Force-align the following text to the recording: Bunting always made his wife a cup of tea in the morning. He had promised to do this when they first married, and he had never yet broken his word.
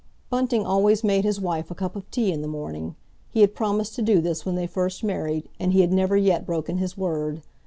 Bunting 0.31 0.65
always 0.65 1.03
made 1.03 1.23
his 1.25 1.39
wife 1.39 1.69
a 1.69 1.75
cup 1.75 1.95
of 1.95 2.09
tea 2.09 2.31
in 2.31 2.41
the 2.41 2.47
morning. 2.47 2.95
He 3.29 3.41
had 3.41 3.53
promised 3.53 3.93
to 3.97 4.01
do 4.01 4.19
this 4.19 4.47
when 4.47 4.55
they 4.55 4.65
first 4.65 5.03
married, 5.03 5.47
and 5.59 5.73
he 5.73 5.81
had 5.81 5.93
never 5.93 6.17
yet 6.17 6.43
broken 6.43 6.79
his 6.79 6.97
word. 6.97 7.43